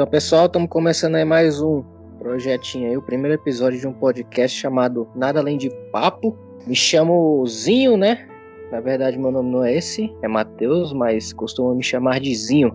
[0.00, 1.84] Então, pessoal, estamos começando aí mais um
[2.18, 6.34] projetinho aí, o primeiro episódio de um podcast chamado Nada Além de Papo.
[6.66, 8.26] Me chamo Zinho, né?
[8.72, 12.74] Na verdade, meu nome não é esse, é Matheus, mas costumam me chamar de Zinho.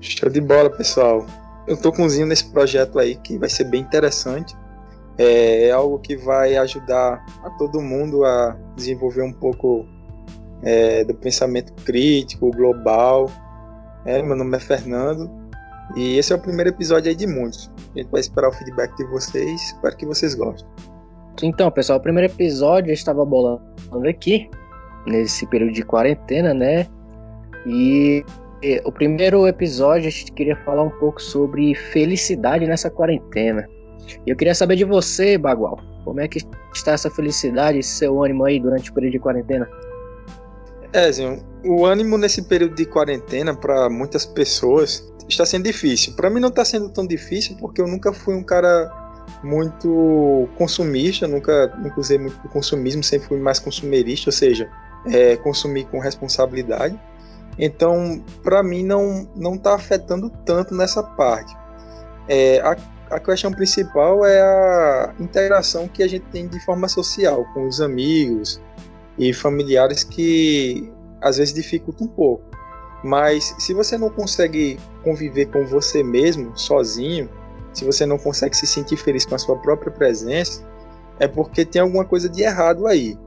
[0.00, 1.26] Show de bola, pessoal.
[1.68, 4.56] Eu tô com o Zinho nesse projeto aí que vai ser bem interessante.
[5.18, 9.84] É, é algo que vai ajudar a todo mundo a desenvolver um pouco
[10.62, 13.30] é, do pensamento crítico, global.
[14.06, 15.43] É, meu nome é Fernando
[15.96, 17.70] e esse é o primeiro episódio aí de muitos.
[17.94, 20.68] A gente vai esperar o feedback de vocês, espero que vocês gostem.
[21.42, 23.62] Então, pessoal, o primeiro episódio eu estava bolando
[24.08, 24.48] aqui,
[25.06, 26.86] nesse período de quarentena, né?
[27.66, 28.24] E
[28.84, 33.68] o primeiro episódio a gente queria falar um pouco sobre felicidade nessa quarentena.
[34.26, 36.38] E eu queria saber de você, Bagual, como é que
[36.74, 39.68] está essa felicidade, seu ânimo aí durante o período de quarentena?
[40.94, 46.14] É, Zinho, o ânimo nesse período de quarentena para muitas pessoas está sendo difícil.
[46.14, 48.92] Para mim não está sendo tão difícil porque eu nunca fui um cara
[49.42, 54.70] muito consumista, nunca, nunca usei muito consumismo, sempre fui mais consumerista, ou seja,
[55.06, 56.96] é, consumir com responsabilidade.
[57.58, 61.56] Então, para mim não não está afetando tanto nessa parte.
[62.28, 62.76] É, a,
[63.10, 67.80] a questão principal é a interação que a gente tem de forma social com os
[67.80, 68.62] amigos
[69.18, 72.44] e familiares que às vezes dificulta um pouco.
[73.02, 77.28] Mas se você não consegue conviver com você mesmo, sozinho,
[77.72, 80.66] se você não consegue se sentir feliz com a sua própria presença,
[81.18, 83.18] é porque tem alguma coisa de errado aí.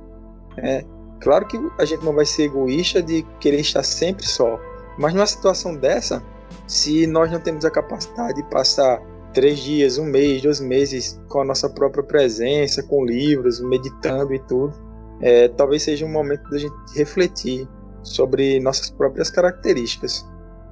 [0.57, 0.84] É,
[1.19, 4.59] claro que a gente não vai ser egoísta de querer estar sempre só,
[4.97, 6.23] mas numa situação dessa,
[6.66, 9.00] se nós não temos a capacidade de passar
[9.34, 14.40] três dias, um mês, dois meses com a nossa própria presença, com livros, meditando e
[14.40, 14.73] tudo,
[15.22, 17.67] é, talvez seja um momento da gente refletir
[18.03, 20.25] sobre nossas próprias características.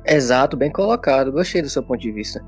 [0.06, 1.32] Exato, bem colocado.
[1.32, 2.44] Gostei do seu ponto de vista.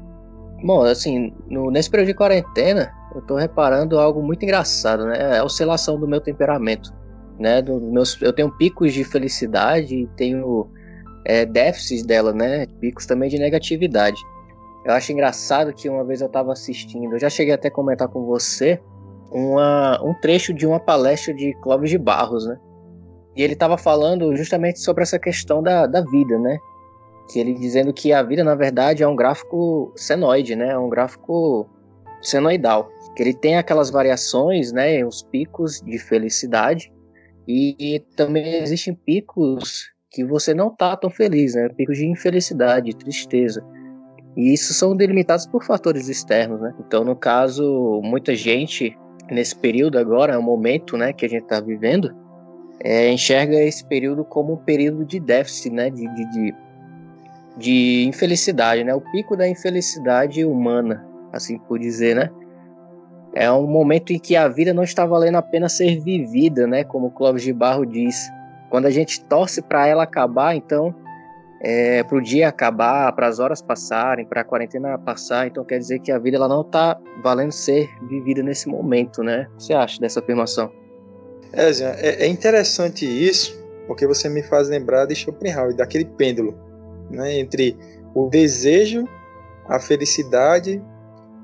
[0.63, 5.35] Bom, assim, no, nesse período de quarentena, eu tô reparando algo muito engraçado, né?
[5.35, 6.93] É a oscilação do meu temperamento,
[7.39, 7.61] né?
[7.61, 10.69] Do meus, eu tenho picos de felicidade e tenho
[11.25, 12.65] é, déficits dela, né?
[12.79, 14.17] Picos também de negatividade.
[14.85, 18.07] Eu acho engraçado que uma vez eu estava assistindo, eu já cheguei até a comentar
[18.07, 18.79] com você,
[19.31, 22.57] uma, um trecho de uma palestra de Clóvis de Barros, né?
[23.35, 26.57] E ele estava falando justamente sobre essa questão da, da vida, né?
[27.31, 30.69] Que ele dizendo que a vida, na verdade, é um gráfico senoide, né?
[30.69, 31.69] É um gráfico
[32.21, 32.89] senoidal.
[33.15, 35.05] Que ele tem aquelas variações, né?
[35.05, 36.91] Os picos de felicidade.
[37.47, 41.69] E, e também existem picos que você não tá tão feliz, né?
[41.69, 43.63] Picos de infelicidade, tristeza.
[44.35, 46.73] E isso são delimitados por fatores externos, né?
[46.79, 48.97] Então, no caso, muita gente
[49.29, 52.15] nesse período agora, é o momento, né, que a gente está vivendo,
[52.79, 56.55] é, enxerga esse período como um período de déficit, né, de, de, de,
[57.57, 62.29] de, infelicidade, né, o pico da infelicidade humana, assim por dizer, né.
[63.33, 66.83] É um momento em que a vida não está valendo a pena ser vivida, né,
[66.83, 68.29] como Clóvis de Barro diz.
[68.69, 70.93] Quando a gente torce para ela acabar, então,
[71.61, 75.79] é, para o dia acabar, para as horas passarem, para a quarentena passar, então quer
[75.79, 79.47] dizer que a vida ela não está valendo ser vivida nesse momento, né?
[79.53, 80.71] O que você acha dessa afirmação?
[81.53, 83.57] É, é, é interessante isso,
[83.87, 86.57] porque você me faz lembrar de Schopenhauer, daquele pêndulo,
[87.09, 87.77] né, entre
[88.13, 89.07] o desejo,
[89.67, 90.81] a felicidade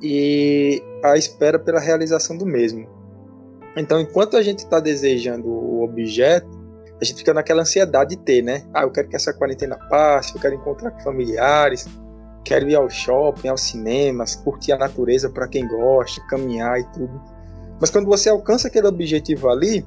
[0.02, 2.88] e a espera pela realização do mesmo.
[3.76, 6.63] Então, enquanto a gente está desejando o objeto,
[7.04, 8.64] a gente fica naquela ansiedade de ter, né?
[8.74, 11.86] Ah, eu quero que essa quarentena passe, eu quero encontrar familiares,
[12.46, 17.22] quero ir ao shopping, aos cinemas, curtir a natureza para quem gosta, caminhar e tudo.
[17.80, 19.86] Mas quando você alcança aquele objetivo ali,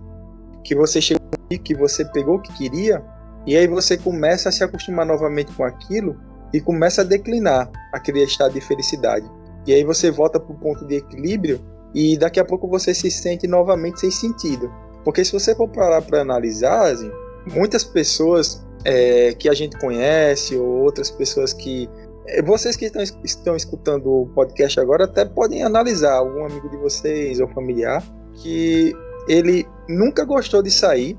[0.63, 1.27] que você chegou
[1.63, 3.03] que você pegou o que queria,
[3.47, 6.17] e aí você começa a se acostumar novamente com aquilo
[6.53, 9.31] e começa a declinar aquele estado de felicidade.
[9.67, 11.61] E aí você volta para o ponto de equilíbrio
[11.95, 14.71] e daqui a pouco você se sente novamente sem sentido.
[15.07, 17.13] Porque se você for parar para analisar, assim,
[17.47, 21.89] muitas pessoas é, que a gente conhece ou outras pessoas que
[22.27, 26.77] é, vocês que estão, estão escutando o podcast agora até podem analisar algum amigo de
[26.77, 28.03] vocês ou familiar
[28.35, 28.93] que
[29.29, 31.17] ele nunca gostou de sair,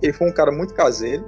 [0.00, 1.22] ele foi um cara muito caseiro.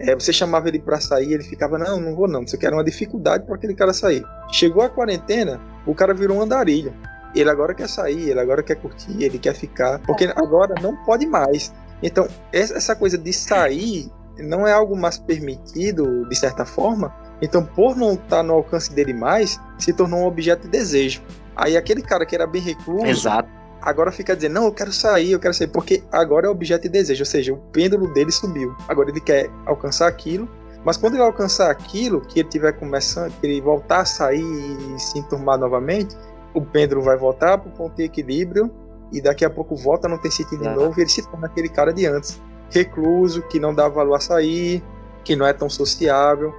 [0.00, 2.84] É, você chamava ele para sair, ele ficava, não, não vou não, aqui era uma
[2.84, 4.24] dificuldade para aquele cara sair.
[4.50, 6.94] Chegou a quarentena, o cara virou um andarilho.
[7.38, 11.26] Ele agora quer sair, ele agora quer curtir, ele quer ficar, porque agora não pode
[11.26, 11.72] mais.
[12.02, 17.14] Então, essa coisa de sair não é algo mais permitido, de certa forma.
[17.40, 21.22] Então, por não estar tá no alcance dele mais, se tornou um objeto de desejo.
[21.54, 23.56] Aí aquele cara que era bem recluso, Exato
[23.86, 26.88] agora fica dizendo, não, eu quero sair, eu quero sair, porque agora é objeto de
[26.88, 28.74] desejo, ou seja, o pêndulo dele subiu.
[28.88, 30.48] Agora ele quer alcançar aquilo,
[30.84, 35.00] Mas quando ele alcançar aquilo, que ele tiver começando, que ele voltar a sair e
[35.00, 36.16] se enturmar novamente,
[36.56, 38.70] o pêndulo vai voltar para o ponto de equilíbrio
[39.12, 41.92] e daqui a pouco volta ter sentido de novo e ele se torna aquele cara
[41.92, 42.40] de antes.
[42.70, 44.82] Recluso, que não dá valor a sair,
[45.22, 46.52] que não é tão sociável.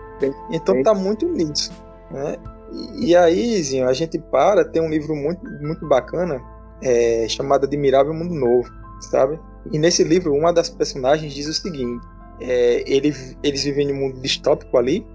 [0.52, 1.72] Então tá muito nisso.
[2.12, 2.38] Né?
[3.00, 6.42] E, aí, Zinho, a gente para, tem um livro muito, muito bacana
[6.82, 8.70] é, chamado Admirável Mundo Novo,
[9.02, 9.40] sabe?
[9.72, 12.06] E nesse livro, uma das personagens diz o seguinte:
[12.40, 15.06] é, ele, eles vivem em um mundo distópico ali,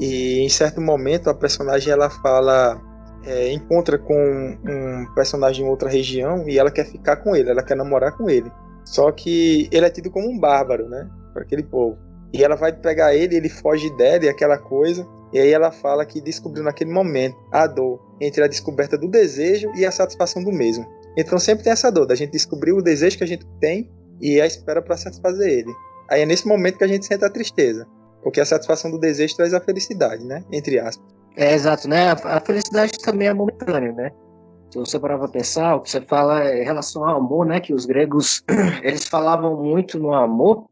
[0.00, 2.80] e em certo momento a personagem ela fala
[3.24, 7.62] é, encontra com um personagem em outra região e ela quer ficar com ele, ela
[7.62, 8.50] quer namorar com ele.
[8.84, 11.08] Só que ele é tido como um bárbaro, né?
[11.32, 11.98] Para aquele povo.
[12.32, 15.06] E ela vai pegar ele, ele foge dela e aquela coisa.
[15.32, 19.70] E aí ela fala que descobriu naquele momento a dor entre a descoberta do desejo
[19.76, 20.86] e a satisfação do mesmo.
[21.16, 24.40] Então sempre tem essa dor da gente descobrir o desejo que a gente tem e
[24.40, 25.72] a espera para satisfazer ele.
[26.10, 27.86] Aí é nesse momento que a gente sente a tristeza,
[28.22, 30.42] porque a satisfação do desejo traz a felicidade, né?
[30.50, 31.17] Entre aspas.
[31.38, 32.10] É, exato, né?
[32.10, 34.10] A felicidade também é momentânea, né?
[34.72, 37.60] Se você parar para pensar, o que você fala é em relação ao amor, né?
[37.60, 38.42] Que os gregos,
[38.82, 40.66] eles falavam muito no amor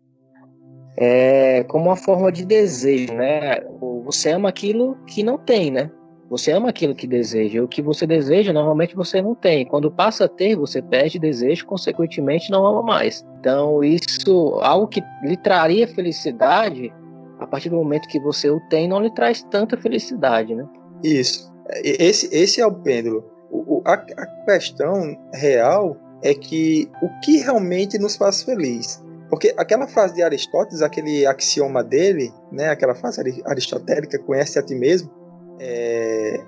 [0.96, 3.60] é, como uma forma de desejo, né?
[4.04, 5.88] Você ama aquilo que não tem, né?
[6.28, 7.62] Você ama aquilo que deseja.
[7.62, 9.64] O que você deseja, normalmente você não tem.
[9.64, 13.24] Quando passa a ter, você perde desejo, consequentemente não ama mais.
[13.38, 16.92] Então, isso, algo que lhe traria felicidade,
[17.38, 20.66] a partir do momento que você o tem, não lhe traz tanta felicidade, né?
[21.02, 21.52] Isso.
[21.82, 23.24] Esse, esse é o pêndulo.
[23.50, 29.02] O, a, a questão real é que o que realmente nos faz feliz?
[29.28, 34.74] Porque aquela frase de Aristóteles, aquele axioma dele, né, aquela frase aristotélica, conhece a ti
[34.74, 35.10] mesmo,
[35.58, 36.40] é,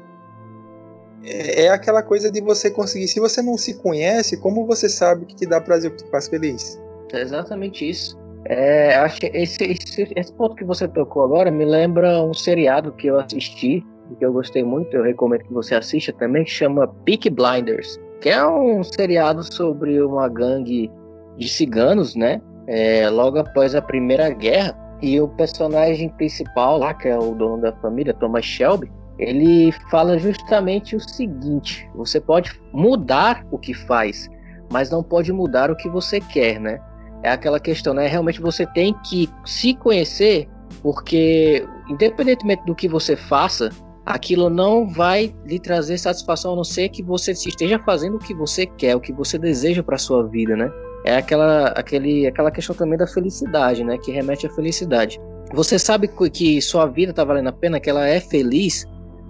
[1.24, 3.08] é, é aquela coisa de você conseguir.
[3.08, 6.10] Se você não se conhece, como você sabe que te dá prazer, o que te
[6.10, 6.78] faz feliz?
[7.12, 8.16] É exatamente isso.
[8.44, 13.08] É, acho esse, esse, esse ponto que você tocou agora me lembra um seriado que
[13.08, 13.84] eu assisti,
[14.18, 18.30] que eu gostei muito, eu recomendo que você assista também, que chama Peak Blinders, que
[18.30, 20.90] é um seriado sobre uma gangue
[21.36, 22.40] de ciganos, né?
[22.66, 27.60] É, logo após a Primeira Guerra, e o personagem principal lá, que é o dono
[27.60, 34.28] da família, Thomas Shelby, ele fala justamente o seguinte: você pode mudar o que faz,
[34.72, 36.80] mas não pode mudar o que você quer, né?
[37.22, 38.06] É aquela questão, né?
[38.06, 40.48] Realmente você tem que se conhecer,
[40.82, 43.70] porque independentemente do que você faça,
[44.06, 48.34] aquilo não vai lhe trazer satisfação a não ser que você esteja fazendo o que
[48.34, 50.70] você quer, o que você deseja para sua vida, né?
[51.04, 53.98] É aquela, aquele, aquela questão também da felicidade, né?
[53.98, 55.20] Que remete à felicidade.
[55.54, 58.84] Você sabe que sua vida está valendo a pena, que ela é feliz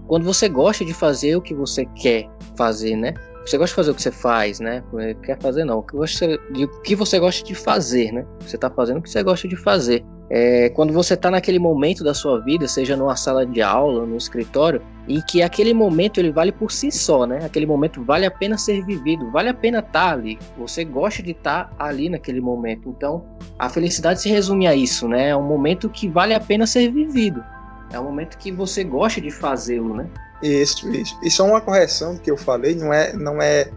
[0.07, 3.15] quando você gosta de fazer o que você quer fazer, né?
[3.49, 4.85] Você gosta de fazer o que você faz, né?
[5.23, 5.79] Quer fazer não.
[5.79, 8.27] O que você, o que você gosta de fazer, né?
[8.41, 10.05] Você está fazendo o que você gosta de fazer.
[10.29, 14.19] É, quando você está naquele momento da sua vida, seja numa sala de aula, no
[14.19, 17.39] escritório, em que aquele momento ele vale por si só, né?
[17.43, 20.39] Aquele momento vale a pena ser vivido, vale a pena estar tá ali.
[20.59, 22.91] Você gosta de estar tá ali naquele momento.
[22.91, 23.25] Então,
[23.59, 25.31] a felicidade se resume a isso, né?
[25.31, 27.43] É um momento que vale a pena ser vivido.
[27.91, 30.07] É um momento que você gosta de fazê-lo, né?
[30.43, 31.19] Isso, isso.
[31.23, 33.71] E só uma correção que eu falei, não é, não é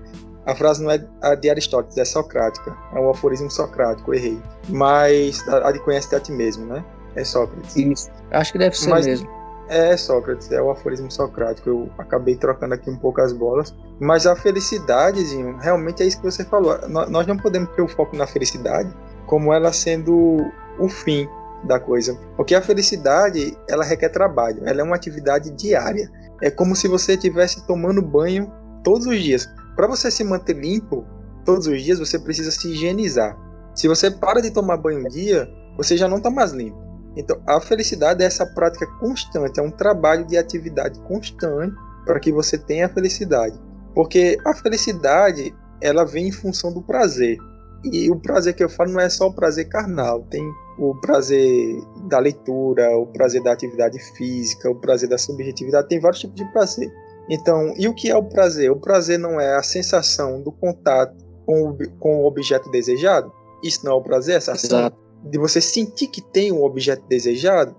[0.45, 2.75] a frase não é a de Aristóteles, é socrática.
[2.93, 4.41] É o aforismo socrático, errei.
[4.69, 6.83] Mas a de conhece a ti mesmo, né?
[7.15, 7.75] É Sócrates.
[7.75, 8.09] Isso.
[8.31, 9.29] Acho que deve ser Mas, mesmo.
[9.67, 11.69] É Sócrates, é o aforismo socrático.
[11.69, 13.75] Eu acabei trocando aqui um pouco as bolas.
[13.99, 16.77] Mas a felicidade, Zinho, realmente é isso que você falou.
[16.87, 18.91] Nós não podemos ter o foco na felicidade
[19.27, 21.27] como ela sendo o fim
[21.63, 22.17] da coisa.
[22.35, 24.61] Porque a felicidade, ela requer trabalho.
[24.65, 26.11] Ela é uma atividade diária.
[26.41, 28.51] É como se você estivesse tomando banho
[28.83, 29.47] todos os dias.
[29.75, 31.05] Para você se manter limpo
[31.45, 33.37] todos os dias, você precisa se higienizar.
[33.75, 36.79] Se você para de tomar banho um dia, você já não está mais limpo.
[37.15, 42.31] Então, a felicidade é essa prática constante, é um trabalho de atividade constante para que
[42.31, 43.59] você tenha a felicidade.
[43.93, 47.37] Porque a felicidade, ela vem em função do prazer.
[47.83, 50.43] E o prazer que eu falo não é só o prazer carnal, tem
[50.77, 56.19] o prazer da leitura, o prazer da atividade física, o prazer da subjetividade, tem vários
[56.19, 56.91] tipos de prazer.
[57.29, 58.71] Então, e o que é o prazer?
[58.71, 63.31] O prazer não é a sensação do contato com o, com o objeto desejado?
[63.63, 64.97] Isso não é o prazer, essa ação Exato.
[65.23, 67.75] de você sentir que tem um objeto desejado?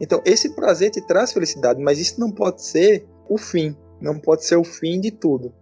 [0.00, 4.44] Então, esse prazer te traz felicidade, mas isso não pode ser o fim, não pode
[4.44, 5.52] ser o fim de tudo.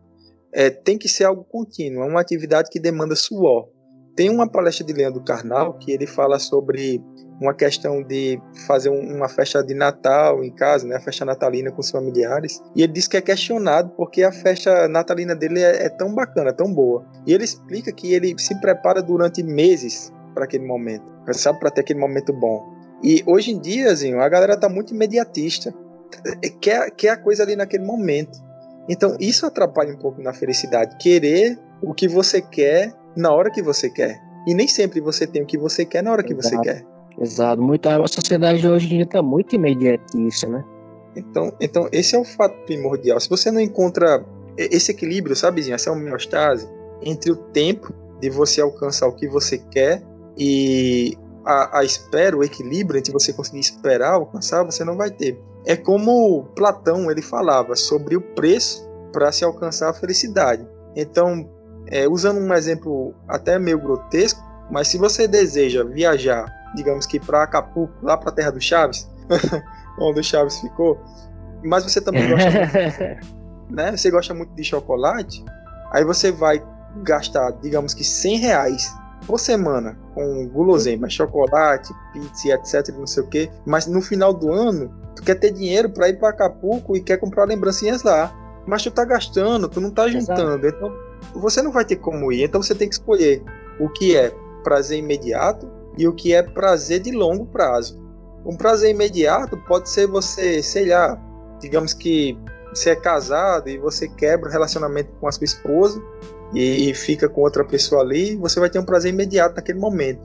[0.52, 3.68] É, tem que ser algo contínuo, é uma atividade que demanda suor.
[4.16, 7.02] Tem uma palestra de Leandro Carnal que ele fala sobre
[7.40, 11.80] uma questão de fazer uma festa de Natal em casa, né, a festa natalina com
[11.80, 12.60] os familiares.
[12.76, 16.52] E ele diz que é questionado porque a festa natalina dele é, é tão bacana,
[16.52, 17.06] tão boa.
[17.26, 21.80] E ele explica que ele se prepara durante meses para aquele momento, sabe, para ter
[21.80, 22.78] aquele momento bom.
[23.02, 25.74] E hoje em dia, a galera tá muito imediatista.
[26.60, 28.38] Quer, quer a coisa ali naquele momento.
[28.88, 30.96] Então, isso atrapalha um pouco na felicidade.
[30.98, 34.20] Querer o que você quer na hora que você quer.
[34.46, 36.56] E nem sempre você tem o que você quer na hora que Exato.
[36.56, 36.86] você quer.
[37.20, 37.62] Exato.
[37.62, 40.64] Muito, a sociedade hoje em dia está muito imediatista, né?
[41.14, 43.18] Então, então, esse é o fato primordial.
[43.20, 44.24] Se você não encontra
[44.56, 46.68] esse equilíbrio, sabe, essa homeostase
[47.02, 50.02] entre o tempo de você alcançar o que você quer
[50.36, 55.38] e a, a espera, o equilíbrio entre você conseguir esperar alcançar, você não vai ter.
[55.66, 60.66] É como Platão ele falava sobre o preço para se alcançar a felicidade.
[60.94, 61.48] Então,
[61.90, 67.42] é, usando um exemplo até meio grotesco, mas se você deseja viajar, digamos que para
[67.42, 69.10] Acapulco, lá para a terra do Chaves,
[69.98, 71.00] onde o Chaves ficou,
[71.64, 73.26] mas você também gosta muito,
[73.74, 73.96] né?
[73.96, 75.44] Você gosta muito de chocolate,
[75.90, 76.62] aí você vai
[77.02, 78.94] gastar, digamos que 100 reais
[79.26, 84.52] por semana com guloseima, chocolate, pizza, etc, não sei o que, mas no final do
[84.52, 88.32] ano tu quer ter dinheiro para ir para Acapulco e quer comprar lembrancinhas lá,
[88.66, 90.84] mas tu tá gastando, tu não tá juntando, Exato.
[90.84, 93.42] então você não vai ter como ir, então você tem que escolher
[93.78, 97.98] o que é prazer imediato e o que é prazer de longo prazo.
[98.44, 101.18] Um prazer imediato pode ser você, sei lá,
[101.60, 102.38] digamos que
[102.72, 106.00] você é casado e você quebra o relacionamento com a sua esposa
[106.54, 110.20] e, fica com outra pessoa ali, você vai ter um prazer imediato naquele momento.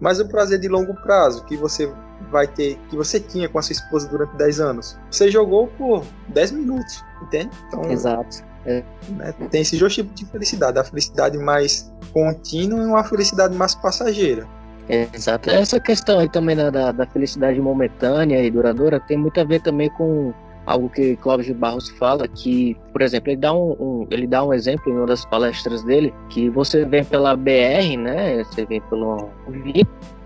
[0.00, 1.90] Mas o prazer de longo prazo que você
[2.30, 6.04] vai ter, que você tinha com a sua esposa durante 10 anos, você jogou por
[6.28, 7.50] 10 minutos, entende?
[7.68, 8.49] Então, Exato.
[8.66, 8.82] É.
[9.10, 13.74] Né, tem esses dois tipos de felicidade: a felicidade mais contínua e uma felicidade mais
[13.74, 14.46] passageira.
[14.88, 15.48] Exato.
[15.50, 19.88] Essa questão aí também da, da felicidade momentânea e duradoura tem muito a ver também
[19.90, 20.34] com
[20.66, 24.44] algo que Clóvis de Barros fala que, por exemplo, ele dá um, um, ele dá
[24.44, 28.42] um exemplo em uma das palestras dele que você vem pela BR, né?
[28.44, 29.30] Você vem pelo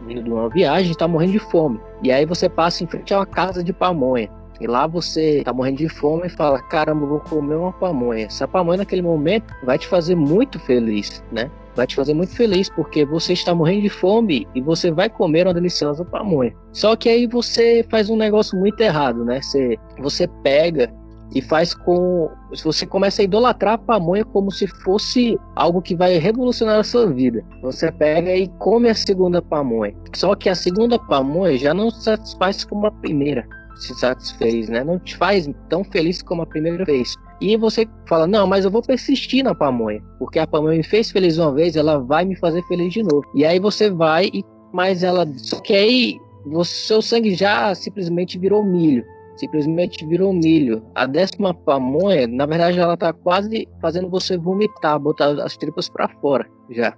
[0.06, 1.80] vindo de uma viagem, está morrendo de fome.
[2.02, 4.30] E aí você passa em frente a uma casa de pamonha.
[4.60, 8.26] E lá você tá morrendo de fome e fala: caramba, vou comer uma pamonha.
[8.26, 11.50] Essa pamonha naquele momento vai te fazer muito feliz, né?
[11.74, 15.46] vai te fazer muito feliz porque você está morrendo de fome e você vai comer
[15.46, 16.54] uma deliciosa pamonha.
[16.72, 19.40] Só que aí você faz um negócio muito errado, né?
[19.42, 20.92] Você, você pega
[21.34, 22.30] e faz com.
[22.62, 27.10] Você começa a idolatrar a pamonha como se fosse algo que vai revolucionar a sua
[27.10, 27.44] vida.
[27.62, 29.94] Você pega e come a segunda pamonha.
[30.14, 34.84] Só que a segunda pamonha já não satisfaz como a primeira se satisfez, né?
[34.84, 37.14] Não te faz tão feliz como a primeira vez.
[37.40, 41.10] E você fala, não, mas eu vou persistir na pamonha, porque a pamonha me fez
[41.10, 43.24] feliz uma vez, ela vai me fazer feliz de novo.
[43.34, 48.36] E aí você vai e mas ela só que aí o seu sangue já simplesmente
[48.36, 49.04] virou milho,
[49.36, 50.82] simplesmente virou milho.
[50.94, 56.08] A décima pamonha, na verdade, ela tá quase fazendo você vomitar, botar as tripas para
[56.20, 56.96] fora já.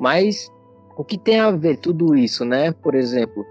[0.00, 0.50] Mas
[0.96, 2.72] o que tem a ver tudo isso, né?
[2.72, 3.46] Por exemplo,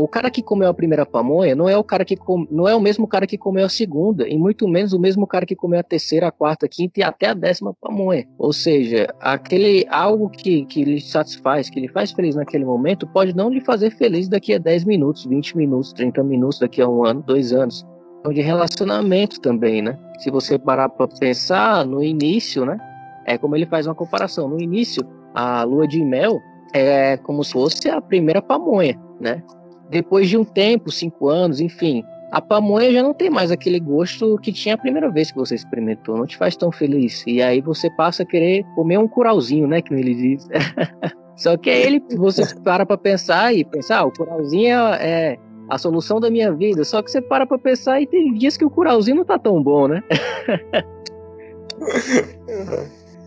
[0.00, 2.46] o cara que comeu a primeira pamonha não é o cara que com...
[2.50, 5.44] não é o mesmo cara que comeu a segunda, e muito menos o mesmo cara
[5.44, 8.26] que comeu a terceira, a quarta, a quinta e até a décima pamonha.
[8.38, 13.34] Ou seja, aquele algo que, que lhe satisfaz, que lhe faz feliz naquele momento, pode
[13.36, 17.04] não lhe fazer feliz daqui a 10 minutos, 20 minutos, 30 minutos, daqui a um
[17.04, 17.86] ano, dois anos.
[18.20, 19.98] Então, de relacionamento também, né?
[20.18, 22.78] Se você parar para pensar no início, né?
[23.26, 24.48] É como ele faz uma comparação.
[24.48, 25.02] No início,
[25.34, 26.40] a lua de mel
[26.72, 29.42] é como se fosse a primeira pamonha, né?
[29.90, 34.38] Depois de um tempo, cinco anos, enfim, a pamonha já não tem mais aquele gosto
[34.38, 37.22] que tinha a primeira vez que você experimentou, não te faz tão feliz.
[37.26, 40.48] E aí você passa a querer comer um curauzinho, né, que ele diz.
[41.36, 45.38] Só que aí ele, você para para pensar e pensar, ah, o curauzinho é, é
[45.68, 46.84] a solução da minha vida.
[46.84, 49.62] Só que você para para pensar e tem dias que o curauzinho não tá tão
[49.62, 50.02] bom, né?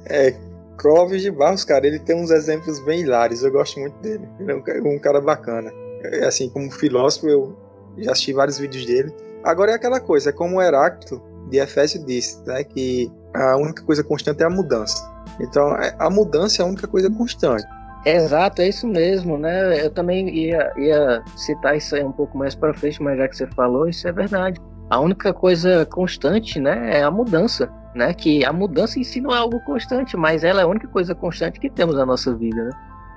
[0.06, 0.34] é,
[0.78, 4.28] Clóvis de Barros, cara, ele tem uns exemplos bem hilários, eu gosto muito dele.
[4.40, 5.72] Ele é um cara bacana.
[6.12, 7.58] É, assim, como filósofo, eu
[7.98, 9.14] já assisti vários vídeos dele.
[9.44, 13.84] Agora é aquela coisa, é como o Heráclito de Efésio disse, né, que a única
[13.84, 15.08] coisa constante é a mudança.
[15.40, 17.66] Então, é, a mudança é a única coisa constante.
[18.06, 19.84] Exato, é isso mesmo, né?
[19.84, 23.36] Eu também ia, ia citar isso aí um pouco mais para frente, mas já que
[23.36, 24.62] você falou, isso é verdade.
[24.92, 28.14] A única coisa constante, né, é a mudança, né?
[28.14, 31.16] Que a mudança em si não é algo constante, mas ela é a única coisa
[31.16, 32.70] constante que temos na nossa vida, né?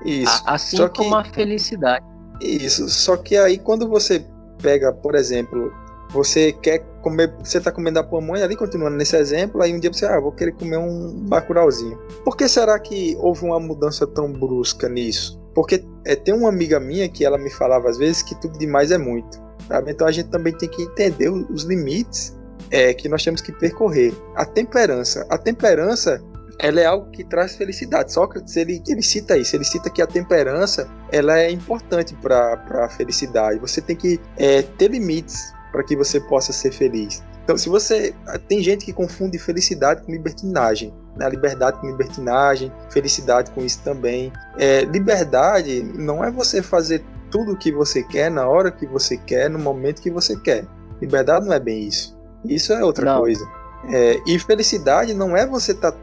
[0.06, 0.42] Isso.
[0.46, 2.04] assim Só como a felicidade.
[2.40, 4.24] Isso, só que aí quando você
[4.62, 5.72] pega, por exemplo,
[6.10, 9.92] você quer comer, você tá comendo a pamonha ali, continuando nesse exemplo, aí um dia
[9.92, 11.98] você, ah, vou querer comer um bacurauzinho.
[12.24, 15.38] Por que será que houve uma mudança tão brusca nisso?
[15.54, 18.90] Porque é, tem uma amiga minha que ela me falava às vezes que tudo demais
[18.90, 19.90] é muito, sabe?
[19.90, 22.36] Então a gente também tem que entender os limites
[22.70, 24.14] é, que nós temos que percorrer.
[24.34, 26.22] A temperança, a temperança
[26.58, 28.12] ela é algo que traz felicidade.
[28.12, 32.88] Sócrates ele, ele cita isso, ele cita que a temperança ela é importante para a
[32.88, 33.58] felicidade.
[33.60, 37.22] Você tem que é, ter limites para que você possa ser feliz.
[37.44, 38.14] Então, se você
[38.46, 41.28] tem gente que confunde felicidade com libertinagem, né?
[41.30, 44.32] liberdade com libertinagem, felicidade com isso também.
[44.58, 49.16] É, liberdade não é você fazer tudo o que você quer na hora que você
[49.16, 50.66] quer, no momento que você quer.
[51.00, 52.18] Liberdade não é bem isso.
[52.44, 53.20] Isso é outra não.
[53.20, 53.46] coisa.
[53.90, 55.98] É, e felicidade não é você estar tá,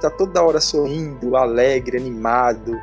[0.00, 2.76] tá toda hora sorrindo, alegre, animado,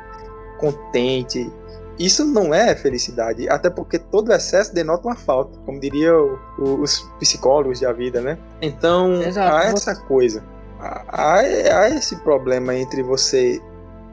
[0.58, 1.50] contente.
[1.98, 7.80] Isso não é felicidade, até porque todo excesso denota uma falta, como diriam os psicólogos
[7.80, 8.36] da vida, né?
[8.60, 9.56] Então, Exato.
[9.56, 10.42] há essa coisa.
[10.80, 13.60] Há, há esse problema entre você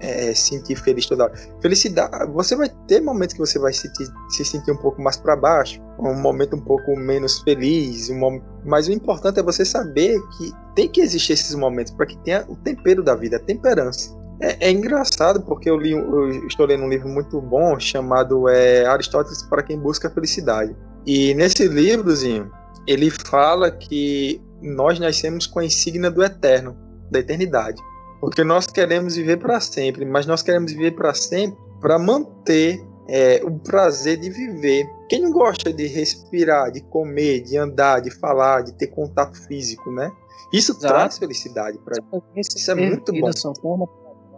[0.02, 1.34] é, sentir feliz toda hora.
[1.62, 3.90] Felicidade, você vai ter momentos que você vai se,
[4.30, 8.88] se sentir um pouco mais para baixo, um momento um pouco menos feliz, um, mas
[8.88, 12.56] o importante é você saber que tem que existir esses momentos para que tenha o
[12.56, 14.16] tempero da vida, a temperança.
[14.42, 18.86] É, é, engraçado porque eu, li, eu estou lendo um livro muito bom chamado é,
[18.86, 20.76] Aristóteles para quem busca a felicidade.
[21.06, 22.52] E nesse livrozinho
[22.88, 26.76] ele fala que nós nascemos com a insígnia do eterno,
[27.12, 27.82] da eternidade.
[28.20, 33.42] Porque nós queremos viver para sempre, mas nós queremos viver para sempre para manter é,
[33.44, 34.88] o prazer de viver.
[35.10, 39.92] Quem não gosta de respirar, de comer, de andar, de falar, de ter contato físico,
[39.92, 40.12] né?
[40.52, 40.94] Isso Exato.
[40.94, 41.96] traz felicidade para
[42.36, 43.32] Isso é muito bom.
[43.34, 43.90] São formas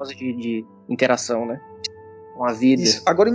[0.10, 1.60] de, de, interação, né?
[2.36, 2.82] Com a vida.
[2.82, 3.02] Isso.
[3.06, 3.32] Agora,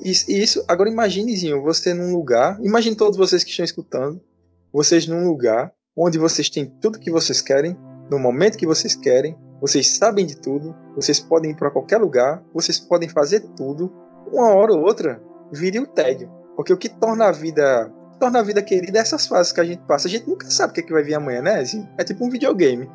[0.00, 4.20] isso, isso, agora imaginezinho, você num lugar, imagine todos vocês que estão escutando,
[4.72, 7.76] vocês num lugar onde vocês têm tudo que vocês querem,
[8.10, 12.44] no momento que vocês querem, vocês sabem de tudo, vocês podem ir para qualquer lugar,
[12.52, 13.90] vocês podem fazer tudo.
[14.30, 16.30] Uma hora ou outra vire o tédio.
[16.54, 19.82] Porque o que torna a vida torna a vida querida essas fases que a gente
[19.86, 20.08] passa.
[20.08, 21.60] A gente nunca sabe o que, é que vai vir amanhã, né?
[21.60, 22.88] Assim, é tipo um videogame.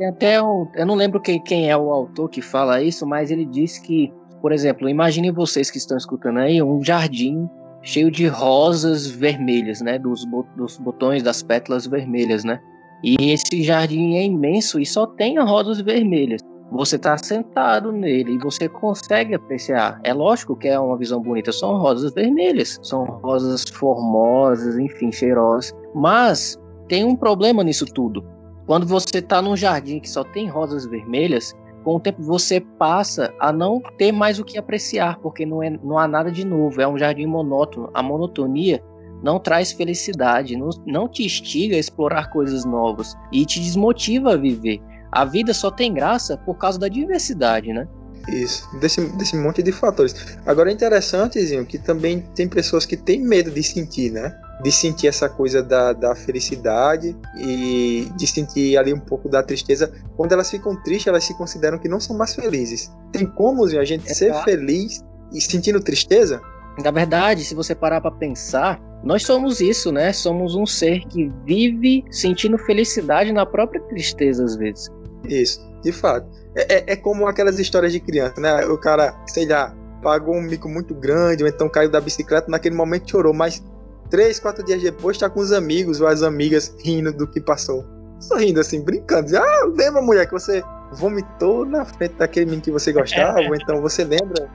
[0.00, 3.30] É, até um, eu não lembro quem, quem é o autor que fala isso, mas
[3.30, 7.48] ele diz que, por exemplo, imaginem vocês que estão escutando aí um jardim
[7.82, 9.98] cheio de rosas vermelhas, né?
[9.98, 10.24] Dos,
[10.56, 12.60] dos botões das pétalas vermelhas, né?
[13.02, 16.40] E esse jardim é imenso e só tem rosas vermelhas.
[16.70, 19.98] Você está sentado nele e você consegue apreciar.
[20.04, 25.72] É lógico que é uma visão bonita, são rosas vermelhas, são rosas formosas, enfim, cheirosas.
[25.94, 28.22] Mas tem um problema nisso tudo.
[28.66, 31.54] Quando você está num jardim que só tem rosas vermelhas,
[31.84, 35.70] com o tempo você passa a não ter mais o que apreciar, porque não, é,
[35.70, 36.80] não há nada de novo.
[36.82, 37.88] É um jardim monótono.
[37.94, 38.84] A monotonia
[39.22, 44.36] não traz felicidade, não, não te instiga a explorar coisas novas e te desmotiva a
[44.36, 44.80] viver.
[45.10, 47.86] A vida só tem graça por causa da diversidade, né?
[48.28, 50.14] Isso, desse, desse monte de fatores.
[50.44, 54.36] Agora é interessante, Zinho, que também tem pessoas que têm medo de sentir, né?
[54.62, 59.90] De sentir essa coisa da, da felicidade e de sentir ali um pouco da tristeza.
[60.16, 62.92] Quando elas ficam tristes, elas se consideram que não são mais felizes.
[63.12, 64.44] Tem como, Zinho, a gente é ser claro.
[64.44, 66.40] feliz e sentindo tristeza?
[66.82, 70.12] Na verdade, se você parar para pensar, nós somos isso, né?
[70.12, 74.88] Somos um ser que vive sentindo felicidade na própria tristeza, às vezes.
[75.24, 76.26] Isso, de fato.
[76.54, 78.66] É, é, é como aquelas histórias de criança, né?
[78.66, 82.74] O cara, sei lá, pagou um mico muito grande, ou então caiu da bicicleta, naquele
[82.74, 83.62] momento chorou, mas
[84.10, 87.84] três, quatro dias depois está com os amigos ou as amigas rindo do que passou.
[88.20, 89.36] Sorrindo assim, brincando.
[89.36, 93.80] Ah, lembra, mulher, que você vomitou na frente daquele menino que você gostava, ou então
[93.80, 94.48] você lembra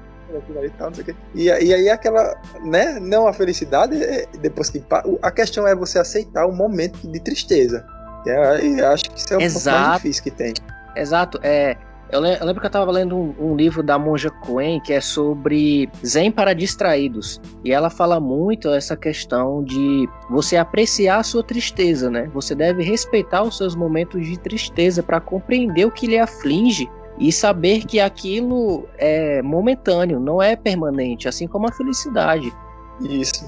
[0.65, 0.91] e tal.
[1.36, 4.84] E, e aí aquela, né, não a felicidade, é, depois que
[5.21, 7.86] a questão é você aceitar o momento de tristeza.
[8.25, 9.79] E acho que isso é o Exato.
[9.79, 10.53] mais difícil que tem.
[10.95, 11.75] Exato, é,
[12.13, 15.89] eu, lembro que eu estava lendo um, um, livro da Monja Coen que é sobre
[16.05, 17.41] Zen para distraídos.
[17.63, 22.29] E ela fala muito essa questão de você apreciar a sua tristeza, né?
[22.31, 27.31] Você deve respeitar os seus momentos de tristeza para compreender o que lhe aflige e
[27.31, 32.53] saber que aquilo é momentâneo, não é permanente, assim como a felicidade.
[33.01, 33.43] Isso.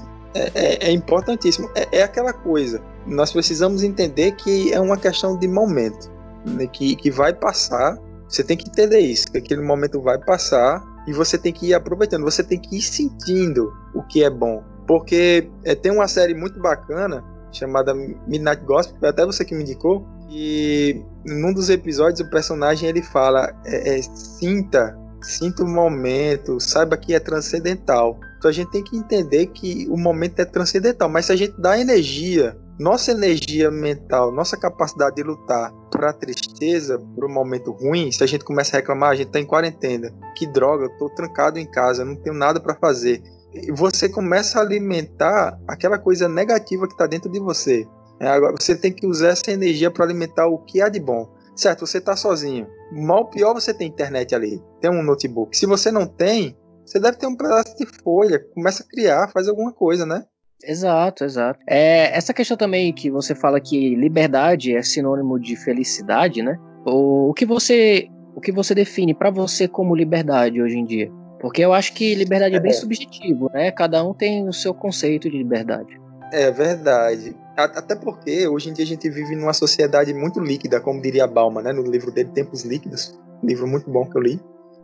[0.54, 1.70] É, é, importantíssimo.
[1.74, 2.82] É, é, aquela coisa.
[3.06, 6.10] Nós precisamos entender que é uma questão de momento,
[6.44, 7.98] né, que, que vai passar.
[8.28, 11.74] Você tem que entender isso, que aquele momento vai passar e você tem que ir
[11.74, 14.62] aproveitando, você tem que ir sentindo o que é bom.
[14.86, 20.06] Porque é, tem uma série muito bacana chamada Midnight Gospel, até você que me indicou,
[20.30, 26.96] e num dos episódios o personagem ele fala: é, é, sinta, sinta o momento, saiba
[26.96, 28.18] que é transcendental.
[28.46, 31.78] A gente tem que entender que o momento é transcendental, mas se a gente dá
[31.78, 38.12] energia, nossa energia mental, nossa capacidade de lutar para a tristeza, para o momento ruim,
[38.12, 41.08] se a gente começa a reclamar, a gente está em quarentena, que droga, eu estou
[41.10, 43.22] trancado em casa, não tenho nada para fazer.
[43.54, 47.88] E você começa a alimentar aquela coisa negativa que está dentro de você.
[48.20, 51.34] É, agora você tem que usar essa energia para alimentar o que há de bom.
[51.54, 52.66] certo, você tá sozinho.
[52.92, 55.56] Mal pior você tem internet ali, tem um notebook.
[55.56, 56.54] Se você não tem,
[56.86, 60.24] você deve ter um pedaço de folha, começa a criar, faz alguma coisa, né?
[60.62, 61.60] Exato, exato.
[61.68, 66.58] É, essa questão também que você fala que liberdade é sinônimo de felicidade, né?
[66.86, 71.10] O, o que você o que você define para você como liberdade hoje em dia?
[71.40, 72.74] Porque eu acho que liberdade é bem é.
[72.74, 73.70] subjetivo, né?
[73.70, 76.00] Cada um tem o seu conceito de liberdade.
[76.32, 77.36] É verdade.
[77.56, 81.62] Até porque hoje em dia a gente vive numa sociedade muito líquida, como diria Balma,
[81.62, 81.72] né?
[81.72, 84.40] No livro dele, Tempos Líquidos, livro muito bom que eu li.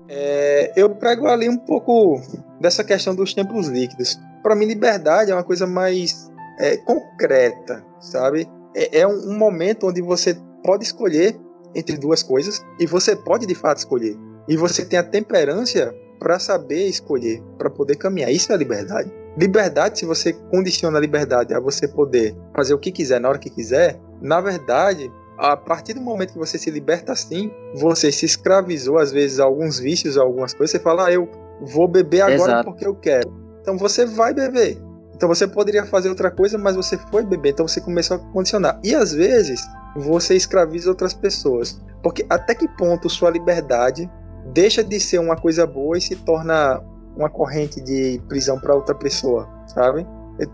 [0.08, 2.20] É, eu prego ali um pouco
[2.60, 4.20] dessa questão dos tempos líquidos.
[4.42, 8.48] Para mim, liberdade é uma coisa mais é, concreta, sabe?
[8.74, 11.38] É, é um, um momento onde você pode escolher
[11.74, 14.16] entre duas coisas e você pode de fato escolher.
[14.48, 18.30] E você tem a temperância para saber escolher, para poder caminhar.
[18.30, 19.12] Isso é liberdade.
[19.36, 23.38] Liberdade, se você condiciona a liberdade a você poder fazer o que quiser na hora
[23.38, 28.26] que quiser, na verdade, a partir do momento que você se liberta assim, você se
[28.26, 31.28] escravizou às vezes a alguns vícios, a algumas coisas, você fala, ah, eu
[31.60, 32.64] vou beber agora Exato.
[32.64, 33.32] porque eu quero.
[33.60, 34.78] Então você vai beber.
[35.14, 38.80] Então você poderia fazer outra coisa, mas você foi beber, então você começou a condicionar.
[38.82, 39.60] E às vezes
[39.96, 41.80] você escraviza outras pessoas.
[42.02, 44.10] Porque até que ponto sua liberdade
[44.52, 46.82] deixa de ser uma coisa boa e se torna
[47.16, 50.04] uma corrente de prisão para outra pessoa, sabe?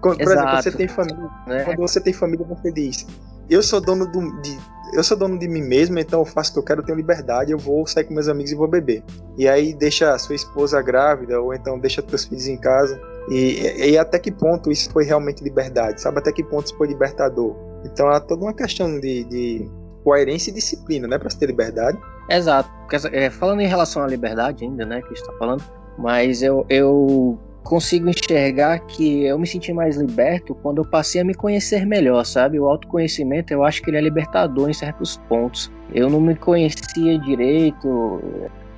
[0.03, 0.23] Por Exato.
[0.23, 1.31] exemplo, você tem família.
[1.47, 1.64] É.
[1.64, 3.07] Quando você tem família, você diz:
[3.49, 4.59] Eu sou dono do, de,
[4.93, 6.97] eu sou dono de mim mesmo, então eu faço o que eu quero, eu tenho
[6.97, 9.03] liberdade, eu vou sair com meus amigos e vou beber.
[9.37, 13.01] E aí deixa a sua esposa grávida, ou então deixa teus filhos em casa.
[13.31, 16.01] E, e até que ponto isso foi realmente liberdade?
[16.01, 17.55] Sabe até que ponto isso foi libertador?
[17.85, 19.71] Então há toda uma questão de, de
[20.03, 21.99] coerência e disciplina, né, para ter liberdade.
[22.29, 22.71] Exato.
[23.13, 25.63] É, falando em relação à liberdade ainda, né, que está falando,
[25.99, 31.25] mas eu, eu consigo enxergar que eu me senti mais liberto quando eu passei a
[31.25, 32.59] me conhecer melhor, sabe?
[32.59, 35.71] O autoconhecimento, eu acho que ele é libertador em certos pontos.
[35.92, 38.23] Eu não me conhecia direito,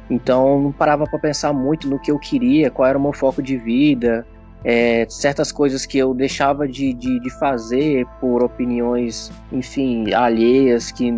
[0.08, 3.42] então não parava para pensar muito no que eu queria, qual era o meu foco
[3.42, 4.26] de vida,
[4.64, 11.14] é, certas coisas que eu deixava de, de, de, fazer por opiniões, enfim, alheias, que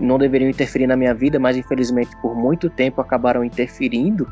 [0.00, 4.26] não deveriam interferir na minha vida, mas infelizmente por muito tempo acabaram interferindo,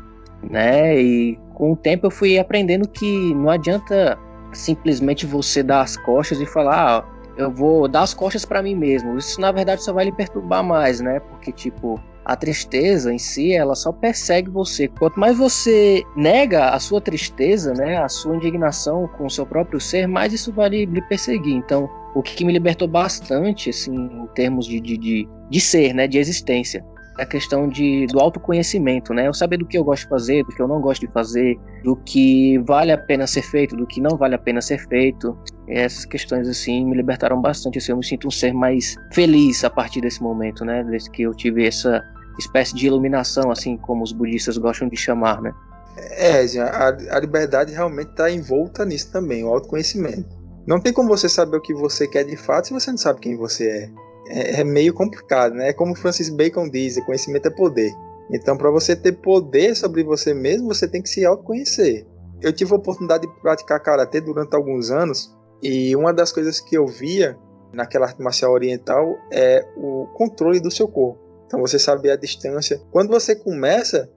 [0.49, 0.99] né?
[0.99, 4.17] E com o tempo eu fui aprendendo que não adianta
[4.53, 7.05] simplesmente você dar as costas e falar, ah,
[7.37, 9.17] eu vou dar as costas para mim mesmo.
[9.17, 11.19] Isso na verdade só vai lhe perturbar mais, né?
[11.19, 14.87] Porque tipo, a tristeza em si, ela só persegue você.
[14.87, 19.79] Quanto mais você nega a sua tristeza, né, a sua indignação com o seu próprio
[19.79, 21.55] ser, mais isso vai lhe, perseguir.
[21.55, 26.07] Então, o que me libertou bastante, assim, em termos de, de, de, de ser, né,
[26.07, 26.85] de existência,
[27.17, 29.27] a questão de, do autoconhecimento, né?
[29.27, 31.59] Eu saber do que eu gosto de fazer, do que eu não gosto de fazer,
[31.83, 35.37] do que vale a pena ser feito, do que não vale a pena ser feito.
[35.67, 37.77] Essas questões, assim, me libertaram bastante.
[37.77, 40.83] Assim, eu me sinto um ser mais feliz a partir desse momento, né?
[40.83, 42.03] Desde que eu tive essa
[42.39, 45.53] espécie de iluminação, assim como os budistas gostam de chamar, né?
[45.97, 50.25] É, a, a liberdade realmente está envolta nisso também, o autoconhecimento.
[50.65, 53.19] Não tem como você saber o que você quer de fato se você não sabe
[53.19, 55.69] quem você é é, é meio complicado, né?
[55.69, 57.91] É como Francis Bacon diz, conhecimento é poder.
[58.31, 62.05] Então, para você ter poder sobre você mesmo, você tem que se autoconhecer.
[62.41, 66.75] Eu tive a oportunidade de praticar karatê durante alguns anos e uma das coisas que
[66.75, 67.37] eu via
[67.73, 71.19] naquela arte marcial oriental é o controle do seu corpo.
[71.45, 72.81] Então, você saber a distância.
[72.91, 74.09] Quando você começa,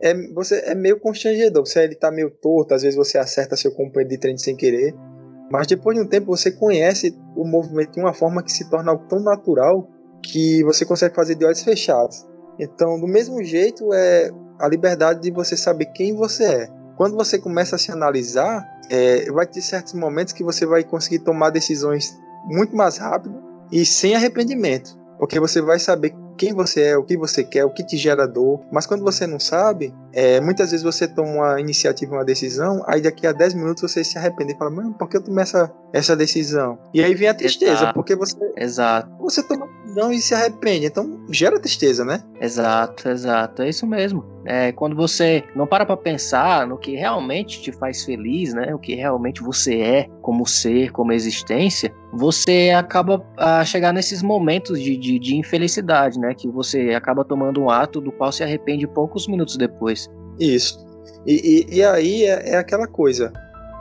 [0.00, 1.64] é, você é meio constrangedor.
[1.64, 4.94] Você ele tá meio torto, às vezes você acerta seu companheiro de treino sem querer.
[5.50, 8.92] Mas depois de um tempo você conhece o movimento de uma forma que se torna
[8.92, 9.88] algo tão natural
[10.22, 12.26] que você consegue fazer de olhos fechados.
[12.58, 16.68] Então, do mesmo jeito, é a liberdade de você saber quem você é.
[16.96, 21.20] Quando você começa a se analisar, é, vai ter certos momentos que você vai conseguir
[21.20, 26.96] tomar decisões muito mais rápido e sem arrependimento, porque você vai saber quem você é,
[26.96, 28.62] o que você quer, o que te gera dor.
[28.72, 33.02] Mas quando você não sabe, é, muitas vezes você toma uma iniciativa, uma decisão, aí
[33.02, 35.70] daqui a 10 minutos você se arrepende e fala, mano, por que eu tomei essa,
[35.92, 36.78] essa decisão?
[36.94, 37.92] E aí vem a tristeza, Exato.
[37.92, 39.10] porque você, Exato.
[39.20, 40.86] você toma decisão e se arrepende.
[40.86, 42.22] Então gera tristeza, né?
[42.40, 43.62] Exato, exato.
[43.62, 44.24] É isso mesmo.
[44.44, 48.74] É quando você não para para pensar no que realmente te faz feliz, né?
[48.74, 54.80] O que realmente você é como ser, como existência, você acaba a chegar nesses momentos
[54.80, 56.34] de, de, de infelicidade, né?
[56.34, 60.08] Que você acaba tomando um ato do qual se arrepende poucos minutos depois.
[60.38, 60.86] Isso.
[61.26, 63.32] E, e, e aí é, é aquela coisa.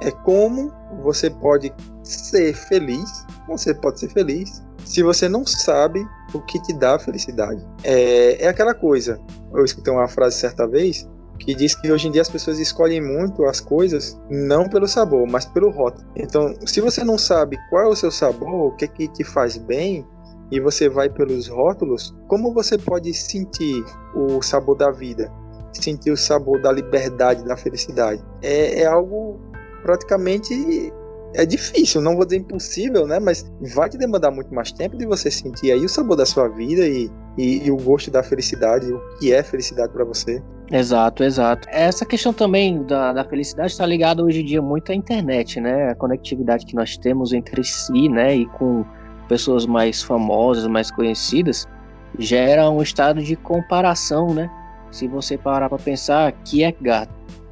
[0.01, 0.71] É como
[1.03, 6.73] você pode ser feliz, você pode ser feliz se você não sabe o que te
[6.73, 7.63] dá felicidade.
[7.84, 9.21] É, é aquela coisa.
[9.54, 12.99] Eu escutei uma frase certa vez que diz que hoje em dia as pessoas escolhem
[12.99, 16.08] muito as coisas não pelo sabor, mas pelo rótulo.
[16.15, 19.23] Então, se você não sabe qual é o seu sabor, o que, é que te
[19.23, 20.06] faz bem,
[20.52, 25.32] e você vai pelos rótulos, como você pode sentir o sabor da vida?
[25.71, 28.25] Sentir o sabor da liberdade, da felicidade?
[28.41, 29.39] É, é algo
[29.84, 30.91] praticamente
[31.33, 33.19] é difícil, não vou dizer impossível, né?
[33.19, 36.47] Mas vai te demandar muito mais tempo de você sentir aí o sabor da sua
[36.47, 40.41] vida e, e, e o gosto da felicidade, o que é felicidade para você.
[40.71, 41.67] Exato, exato.
[41.71, 45.89] Essa questão também da, da felicidade está ligada hoje em dia muito à internet, né?
[45.89, 48.35] A conectividade que nós temos entre si, né?
[48.35, 48.85] E com
[49.27, 51.67] pessoas mais famosas, mais conhecidas,
[52.17, 54.49] gera um estado de comparação, né?
[54.91, 57.11] Se você parar para pensar, Kierkegaard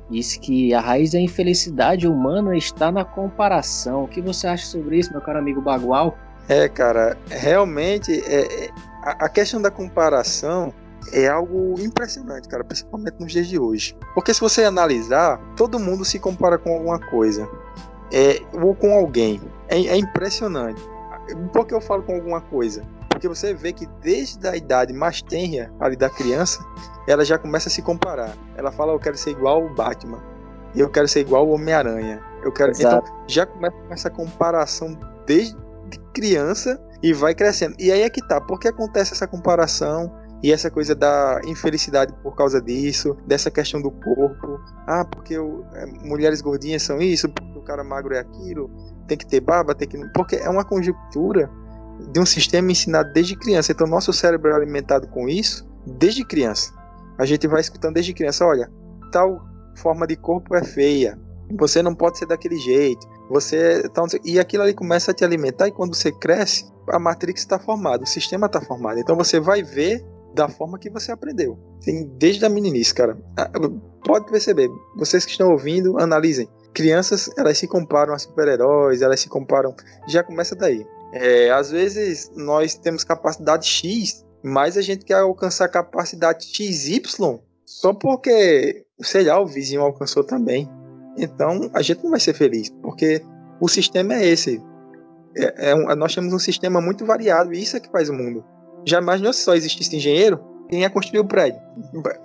[0.09, 4.03] disse que a raiz da infelicidade humana está na comparação.
[4.03, 6.17] O que você acha sobre isso, meu caro amigo Bagual?
[6.49, 8.69] É, cara, realmente é, é
[9.03, 10.73] a questão da comparação
[11.13, 13.95] é algo impressionante, cara, principalmente nos dias de hoje.
[14.13, 17.47] Porque se você analisar, todo mundo se compara com alguma coisa.
[18.11, 19.41] É, ou com alguém.
[19.67, 20.81] É, é impressionante.
[21.51, 22.83] Por que eu falo com alguma coisa?
[23.17, 26.63] Porque você vê que desde a idade mais tenra ali da criança,
[27.07, 28.37] ela já começa a se comparar.
[28.55, 30.21] Ela fala, eu quero ser igual o Batman.
[30.75, 32.21] E eu quero ser igual o Homem-Aranha.
[32.43, 32.69] Eu quero.
[32.69, 33.07] Exato.
[33.07, 35.57] Então, já começa essa comparação desde
[36.13, 37.75] criança e vai crescendo.
[37.79, 38.39] E aí é que tá.
[38.39, 40.13] Por que acontece essa comparação?
[40.43, 44.59] E essa coisa da infelicidade por causa disso, dessa questão do corpo.
[44.85, 48.69] Ah, porque eu, é, mulheres gordinhas são isso, porque o cara magro é aquilo,
[49.07, 49.97] tem que ter barba, tem que.
[50.13, 51.49] Porque é uma conjuntura
[52.11, 53.71] de um sistema ensinado desde criança.
[53.71, 56.73] Então, nosso cérebro é alimentado com isso desde criança.
[57.17, 58.71] A gente vai escutando desde criança: olha,
[59.11, 59.41] tal
[59.75, 61.19] forma de corpo é feia,
[61.55, 64.03] você não pode ser daquele jeito, você tá...
[64.23, 68.03] e aquilo ali começa a te alimentar e quando você cresce, a matrix está formada,
[68.03, 68.99] o sistema está formado.
[68.99, 71.57] Então você vai ver da forma que você aprendeu.
[71.83, 73.17] Tem desde a meninice, cara.
[73.37, 73.49] Ah,
[74.03, 76.47] pode perceber, vocês que estão ouvindo, analisem.
[76.73, 79.75] Crianças, elas se comparam a super-heróis, elas se comparam.
[80.07, 80.85] Já começa daí.
[81.13, 87.01] É, às vezes nós temos capacidade X, mas a gente quer alcançar capacidade XY
[87.65, 90.69] só porque, sei lá, o vizinho alcançou também.
[91.17, 93.21] Então a gente não vai ser feliz, porque
[93.59, 94.61] o sistema é esse.
[95.35, 98.43] É, é nós temos um sistema muito variado e isso é que faz o mundo.
[98.85, 100.39] Já imaginou se só existisse engenheiro?
[100.69, 101.59] Quem ia construir o prédio?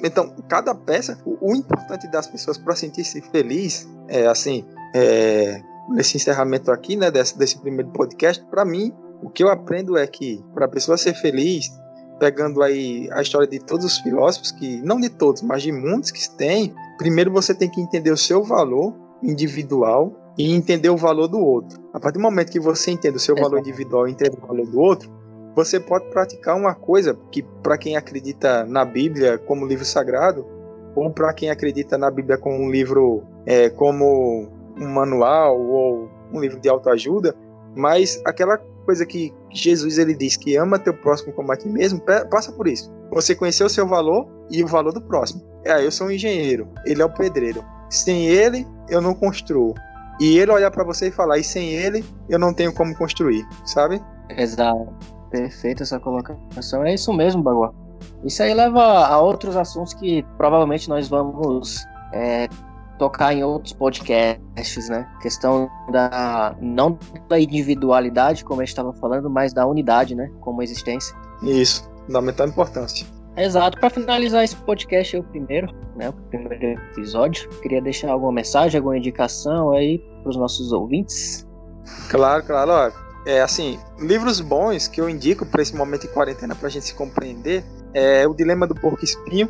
[0.03, 4.65] Então, cada peça, o, o importante das pessoas para sentir-se feliz, é assim,
[4.95, 8.93] é, nesse encerramento aqui, né, desse, desse primeiro podcast, para mim,
[9.23, 11.71] o que eu aprendo é que para a pessoa ser feliz,
[12.19, 16.11] pegando aí a história de todos os filósofos, que não de todos, mas de muitos
[16.11, 21.29] que tem, primeiro você tem que entender o seu valor individual e entender o valor
[21.29, 21.81] do outro.
[21.93, 24.67] A partir do momento que você entende o seu valor individual e entende o valor
[24.67, 25.11] do outro,
[25.55, 30.47] você pode praticar uma coisa que, para quem acredita na Bíblia como livro sagrado,
[30.95, 36.41] ou para quem acredita na Bíblia como um livro, é, como um manual ou um
[36.41, 37.35] livro de autoajuda,
[37.77, 42.01] mas aquela coisa que Jesus ele diz que ama teu próximo como a ti mesmo,
[42.31, 42.93] passa por isso.
[43.11, 45.43] Você conhecer o seu valor e o valor do próximo.
[45.65, 47.65] É, eu sou um engenheiro, ele é o pedreiro.
[47.89, 49.75] Sem ele, eu não construo.
[50.21, 53.47] E ele olhar para você e falar, e sem ele, eu não tenho como construir,
[53.65, 54.03] sabe?
[54.31, 54.93] Exato.
[55.31, 56.85] Perfeita essa colocação.
[56.85, 57.73] É isso mesmo, Baguá.
[58.25, 62.49] Isso aí leva a outros assuntos que provavelmente nós vamos é,
[63.03, 65.09] tocar em outros podcasts, né?
[65.21, 66.97] Questão da não
[67.29, 70.31] da individualidade, como a gente estava falando, mas da unidade, né?
[70.41, 71.13] Como existência.
[71.43, 73.05] Isso, fundamental importância.
[73.37, 73.77] Exato.
[73.81, 76.11] Para finalizar esse podcast, eu primeiro, né?
[76.11, 81.45] O primeiro episódio, queria deixar alguma mensagem, alguma indicação aí para os nossos ouvintes.
[82.09, 82.71] Claro, claro.
[82.71, 82.91] Ó,
[83.27, 86.87] é, assim, livros bons que eu indico para esse momento de quarentena para a gente
[86.87, 89.49] se compreender é O Dilema do Porco Espinho,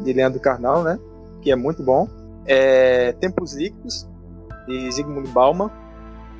[0.00, 0.98] de Leandro Carnal, né?
[1.40, 2.06] Que é muito bom.
[2.46, 4.08] É Tempos Líquidos,
[4.66, 5.70] de Zygmunt Bauman.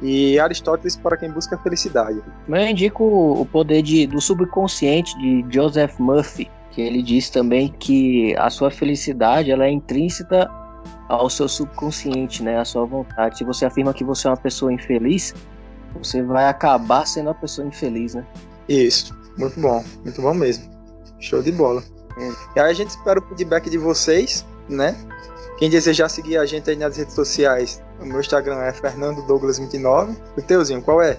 [0.02, 2.22] E Aristóteles para quem busca a felicidade.
[2.46, 8.36] Eu indico o poder de, do subconsciente de Joseph Murphy, que ele diz também que
[8.36, 10.50] a sua felicidade ela é intrínseca
[11.08, 13.38] ao seu subconsciente, né, à sua vontade.
[13.38, 15.34] Se você afirma que você é uma pessoa infeliz,
[15.94, 18.26] você vai acabar sendo uma pessoa infeliz, né?
[18.68, 20.70] Isso, muito bom, muito bom mesmo.
[21.20, 21.82] Show de bola.
[22.18, 22.28] É.
[22.56, 24.94] E aí a gente espera o feedback de vocês, né?
[25.58, 30.16] Quem desejar seguir a gente aí nas redes sociais, o meu Instagram é Fernando Douglas29.
[30.36, 31.18] O teuzinho, qual é?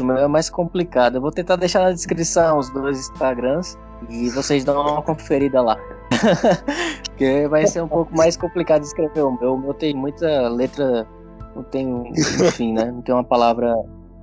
[0.00, 1.16] O meu é mais complicado.
[1.16, 3.78] Eu vou tentar deixar na descrição os dois Instagrams
[4.10, 5.78] e vocês dão uma conferida lá.
[7.06, 9.54] Porque vai ser um pouco mais complicado de escrever o meu.
[9.54, 11.06] O meu tem muita letra,
[11.54, 12.12] não tem,
[12.44, 12.86] enfim, né?
[12.86, 13.72] Não tem uma palavra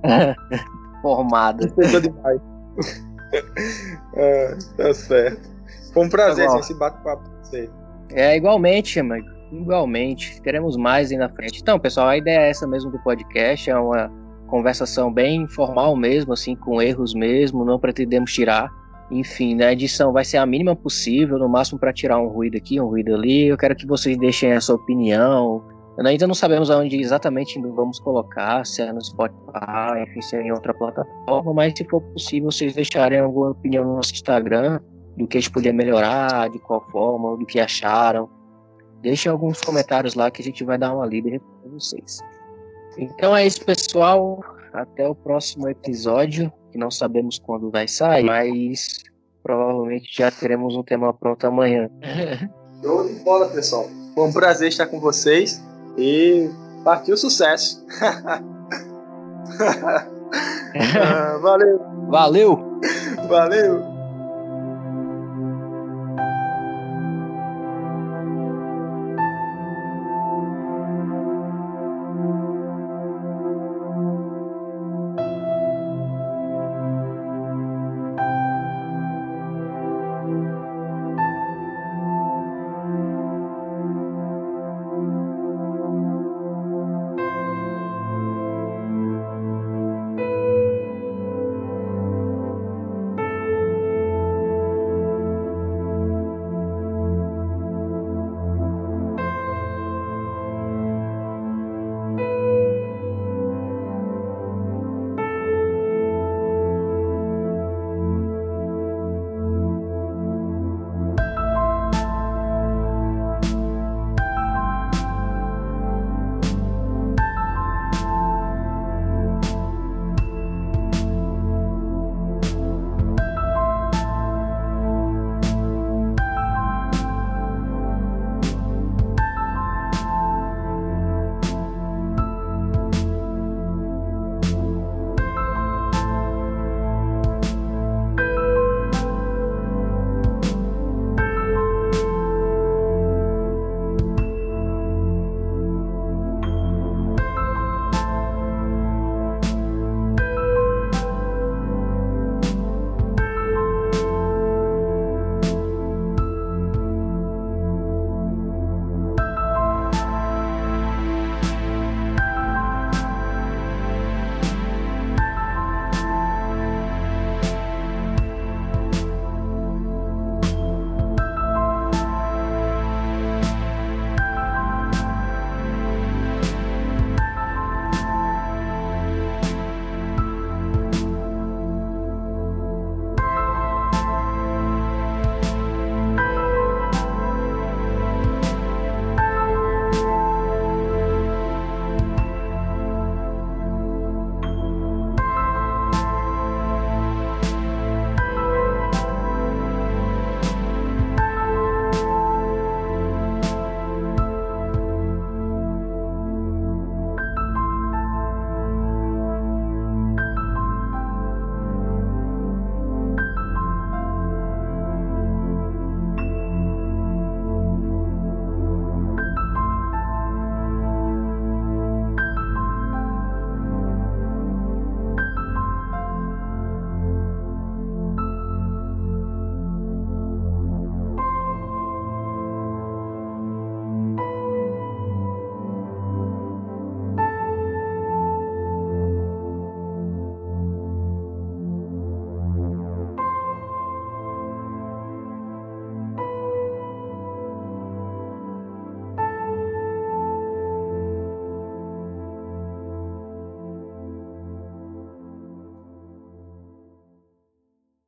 [1.00, 1.66] Formada.
[1.66, 2.40] demais.
[4.14, 5.50] é, tá certo.
[5.94, 7.70] Foi um prazer tá esse bate-papo com você.
[8.10, 9.26] É, igualmente, amigo.
[9.52, 10.40] Igualmente.
[10.42, 11.60] Teremos mais aí na frente.
[11.60, 13.70] Então, pessoal, a ideia é essa mesmo do podcast.
[13.70, 14.10] É uma,
[14.54, 18.70] conversação bem informal mesmo, assim, com erros mesmo, não pretendemos tirar.
[19.10, 22.56] Enfim, né, a edição vai ser a mínima possível, no máximo para tirar um ruído
[22.56, 23.48] aqui, um ruído ali.
[23.48, 25.62] Eu quero que vocês deixem a sua opinião.
[25.98, 30.52] Ainda não sabemos aonde exatamente vamos colocar, se é no Spotify, enfim, se é em
[30.52, 34.80] outra plataforma, mas se for possível, vocês deixarem alguma opinião no nosso Instagram,
[35.16, 38.28] do que a gente podia melhorar, de qual forma, do que acharam.
[39.04, 42.20] Deixem alguns comentários lá que a gente vai dar uma lida para vocês.
[42.96, 44.42] Então é isso, pessoal.
[44.72, 49.04] Até o próximo episódio, que não sabemos quando vai sair, mas
[49.42, 51.90] provavelmente já teremos um tema pronto amanhã.
[52.82, 53.86] Show de bola, pessoal.
[54.14, 55.62] Foi um prazer estar com vocês
[55.98, 56.48] e
[56.82, 57.84] partiu sucesso.
[60.98, 61.80] ah, valeu.
[62.08, 62.80] Valeu.
[63.28, 63.93] Valeu.